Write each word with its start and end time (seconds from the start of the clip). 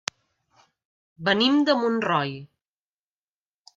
Venim 1.27 1.59
de 1.69 1.75
Montroi. 1.83 2.33